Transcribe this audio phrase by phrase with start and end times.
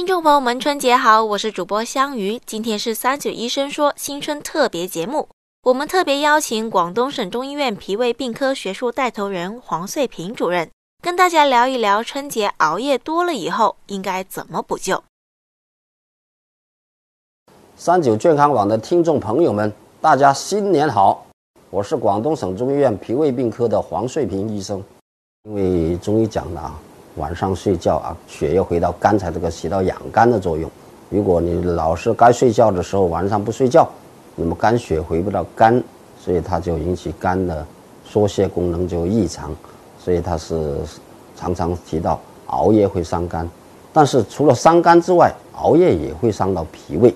[0.00, 1.22] 听众朋友们，春节好！
[1.22, 5.28] 我是主播香鱼，今天是三九医生说新春特别节目，
[5.62, 10.70] 我们特别邀请广东省中医院脾胃病科学术带头人黄穗平主任，
[11.02, 15.04] 跟大家聊一聊春节熬夜多了以后应该怎么补救。
[17.76, 19.70] 三九健康网的听众朋友们，
[20.00, 21.26] 大家新年好！
[21.68, 24.82] 我是广东省中医院脾胃病科的黄穗平医生。
[25.42, 26.78] 因为中医讲的啊，
[27.20, 30.68] 晚上睡觉啊，血液回到肝才这个起到养肝的作用。
[31.10, 33.86] 如果你老是该睡觉的时候晚上不睡觉，
[34.34, 35.82] 那么肝血回不到肝，
[36.18, 37.64] 所以它就引起肝的
[38.04, 39.54] 疏泄功能就异常，
[40.02, 40.78] 所以它是
[41.36, 43.48] 常常提到熬夜会伤肝。
[43.92, 47.14] 但是除了伤肝之外，熬夜也会伤到脾胃。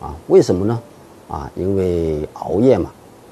[0.00, 0.80] 啊，为什么呢？
[1.28, 2.90] 啊，因为熬夜嘛，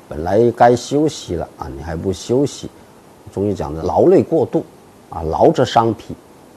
[0.08, 2.70] 本来该休息了啊，你还不休息，
[3.32, 4.64] 中医讲的劳累过度，
[5.10, 6.14] 啊，劳则伤脾，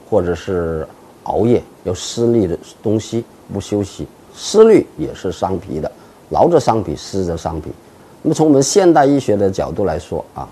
[0.08, 0.86] 或者是
[1.24, 5.90] 熬夜要思虑的东西不休息，思虑也是伤脾的，
[6.30, 7.70] 劳则伤脾，失则伤脾。
[8.22, 10.48] 那么从我们现代医学的角度来说啊，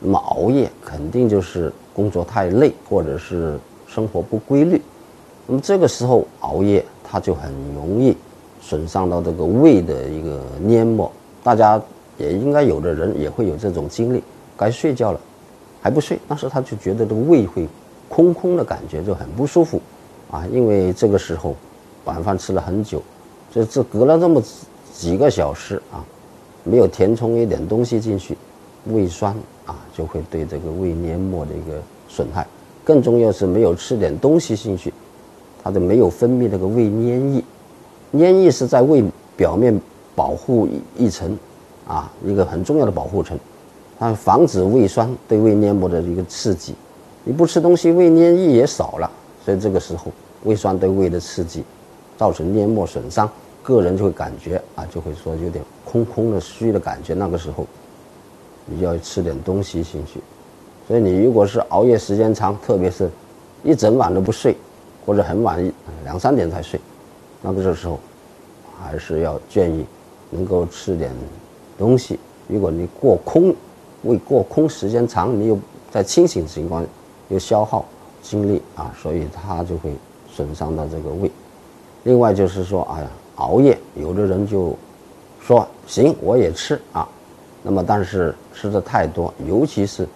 [0.00, 4.80] 那么熬夜肯定就是工作太累，或者是生活不规律，
[5.46, 8.16] 那么这个时候熬夜，它就很容易。
[8.64, 11.10] 损伤到这个胃的一个黏膜，
[11.42, 11.82] 大家
[12.16, 14.22] 也应该有的人也会有这种经历，
[14.56, 15.18] 该睡觉了，
[15.82, 17.68] 还不睡，但是他就觉得这个胃会
[18.08, 19.80] 空空的感觉就很不舒服，
[20.30, 21.56] 啊，因为这个时候
[22.04, 23.02] 晚饭吃了很久，
[23.52, 24.40] 这这隔了这么
[24.94, 26.04] 几个小时啊，
[26.62, 28.38] 没有填充一点东西进去，
[28.86, 29.34] 胃酸
[29.66, 32.46] 啊就会对这个胃黏膜的一个损害，
[32.84, 34.94] 更重要是没有吃点东西进去，
[35.64, 37.42] 它就没有分泌那个胃黏液。
[38.10, 39.02] 黏液是在胃
[39.36, 39.76] 表面
[40.14, 41.36] 保护一层，
[41.88, 43.38] 啊，一个很重要的保护层，
[44.02, 46.74] 它防止胃酸对胃黏膜的一个刺激。
[47.22, 49.08] 你不吃东西，胃黏液也少了，
[49.44, 50.10] 所以这个时候
[50.42, 51.62] 胃酸对胃的刺激，
[52.18, 53.30] 造成黏膜损伤，
[53.62, 57.14] 个人就会感觉啊，就会说有点空空的虚的感觉。
[57.14, 57.64] 那个时候，
[58.66, 60.20] 你要吃点东西进去。
[60.88, 63.08] 所以你如果是熬夜时间长，特别是
[63.62, 64.56] 一整晚都不睡，
[65.06, 65.72] 或者很晚
[66.02, 66.80] 两三点才睡。
[67.40, 68.00] 那么这时候，
[68.82, 69.86] 还是要建议
[70.28, 71.12] 能够吃点
[71.78, 72.18] 东西。
[72.48, 73.54] 如果你过空，
[74.02, 75.58] 胃过空时间长，你又
[75.90, 76.84] 在清醒情况
[77.28, 77.84] 又消耗
[78.22, 79.92] 精力啊，所以它就会
[80.30, 81.30] 损伤到这个胃。
[82.04, 84.76] 另外就是说，哎呀，熬夜，有的人就
[85.40, 87.08] 说行，我也吃啊。
[87.62, 90.06] 那么但是吃的太多，尤其是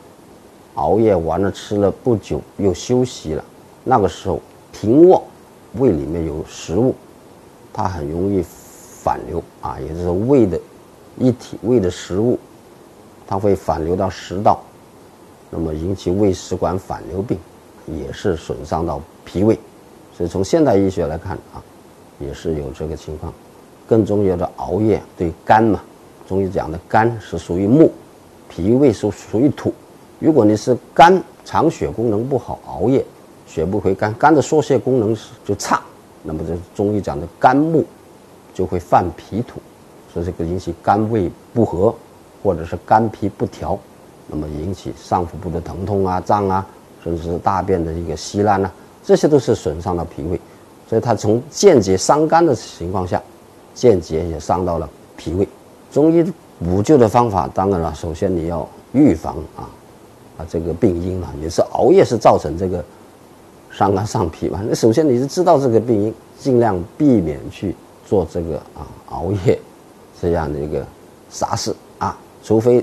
[0.75, 3.45] 熬夜完了吃了不久又休息了，
[3.85, 4.41] 那个时候
[4.73, 5.23] 停卧，
[5.75, 6.95] 胃里面有食物。
[7.73, 10.59] 它很容易反流啊，也就是胃的
[11.19, 12.39] 一体胃的食物，
[13.27, 14.61] 它会反流到食道，
[15.51, 17.39] 那么引起胃食管反流病，
[17.87, 19.59] 也是损伤到脾胃。
[20.17, 21.63] 所以从现代医学来看啊，
[22.19, 23.33] 也是有这个情况。
[23.87, 25.83] 更重要的，熬夜对肝嘛，
[26.27, 27.93] 中医讲的肝是属于木，
[28.49, 29.73] 脾胃是属于土。
[30.19, 33.05] 如果你是肝藏血功能不好，熬夜
[33.47, 35.81] 血不回肝，肝的疏泄功能就差。
[36.23, 37.85] 那么这中医讲的肝木
[38.53, 39.61] 就会犯脾土，
[40.13, 41.95] 所以这个引起肝胃不和，
[42.47, 43.77] 或者是肝脾不调，
[44.29, 46.65] 那么引起上腹部的疼痛啊、胀啊，
[47.03, 50.41] 甚至是大便的一个稀烂啊，这些都是损伤了脾胃，
[50.89, 53.21] 所以它从间接伤肝的情况下，
[53.75, 55.49] 间接也伤到了脾胃。
[55.91, 56.25] 中医
[56.65, 59.67] 补救的方法，当然了，首先你要预防啊
[60.39, 62.85] 啊这个病因嘛，也是熬夜是造成这个。
[63.69, 67.77] 伤肝伤脾嘛，那首先你是知道这个病因，尽量避免去
[68.07, 69.61] 做这个啊熬夜
[70.19, 70.83] 这样的一个
[71.29, 71.77] 傻事，
[72.47, 72.83] 除非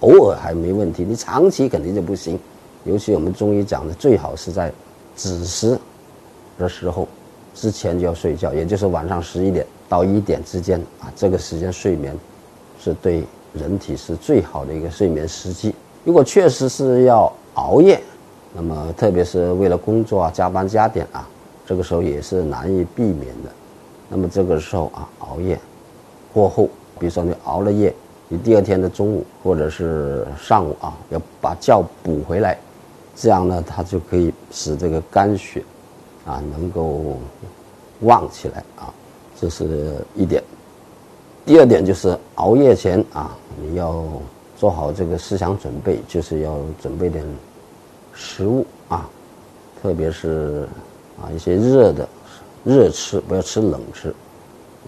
[0.00, 2.40] 偶尔还没问题，你长期肯定就不行。
[2.84, 4.72] 尤其我们中医讲的，最好是在
[5.14, 5.78] 子时
[6.58, 7.06] 的时候
[7.54, 12.18] 之前就要睡觉，也就是晚上十一点到一点之间啊，这个时间睡眠
[12.80, 15.74] 是对人体是最好的一个睡眠时机。
[16.04, 18.00] 如果确实是要熬夜，
[18.54, 21.28] 那么，特别是为了工作啊、加班加点啊，
[21.66, 23.52] 这个时候也是难以避免的。
[24.08, 25.60] 那么这个时候啊，熬夜
[26.32, 26.64] 过后，
[26.98, 27.94] 比如说你熬了夜，
[28.32, 32.56] 你第二天的中午或者是上午啊，要把觉补回来，
[33.14, 35.62] 这样呢，它就可以使这个肝血
[36.24, 37.18] 啊能够
[38.00, 38.88] 旺起来啊，
[39.38, 40.42] 这是一点。
[41.44, 44.02] 第二点就是熬夜前啊，你要
[44.56, 47.22] 做好这个思想准备，就是要准备点。
[48.14, 49.06] 食物啊，
[49.82, 50.66] 特别是
[51.20, 52.08] 啊一些热的
[52.64, 54.08] 热吃，不要吃冷吃。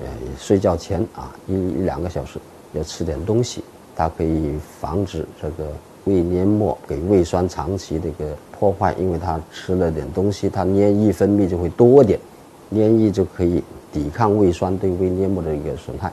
[0.01, 0.07] 呃，
[0.39, 2.39] 睡觉前啊一一两个小时
[2.75, 3.65] 要吃点东西，
[3.97, 5.73] 它可以防止这个
[6.05, 12.21] 胃黏膜给胃酸长期的一个破坏，因为它吃了点东西，它黏液分泌就会多点，
[12.69, 13.63] 黏液就可以
[13.93, 16.13] 抵抗胃酸对胃黏膜的一个损害。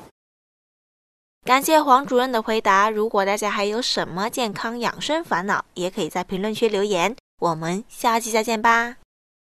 [1.44, 2.90] 感谢黄主任的回答。
[2.90, 7.16] 如果大家还有什么健康养生烦恼，也可以在评论区留言。
[7.40, 9.01] 我们下期再见吧。